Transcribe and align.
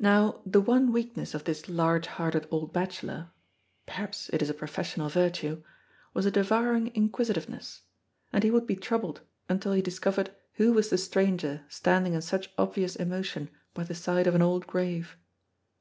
Now 0.00 0.40
the 0.44 0.60
one 0.60 0.90
weakness 0.90 1.34
of 1.34 1.44
this 1.44 1.68
large 1.68 2.06
hearted 2.08 2.48
old 2.50 2.72
bachelor 2.72 3.30
(perhaps 3.86 4.28
it 4.32 4.42
is 4.42 4.50
a 4.50 4.54
professional 4.54 5.08
virtue) 5.08 5.62
was 6.14 6.26
a 6.26 6.32
devouring 6.32 6.88
inquisitiveness, 6.96 7.82
and 8.32 8.42
he 8.42 8.50
would 8.50 8.66
be 8.66 8.74
troubled 8.74 9.20
until 9.48 9.70
he 9.70 9.80
discovered 9.80 10.34
who 10.54 10.72
was 10.72 10.90
the 10.90 10.98
stranger 10.98 11.64
standing 11.68 12.14
in 12.14 12.22
such 12.22 12.50
obvious 12.58 12.96
emotion 12.96 13.50
by 13.72 13.84
the 13.84 13.94
side 13.94 14.26
of 14.26 14.34
an 14.34 14.42
old 14.42 14.66
grave. 14.66 15.16